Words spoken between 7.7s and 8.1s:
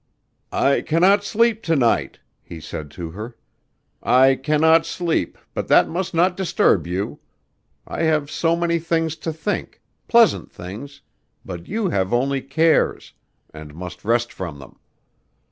I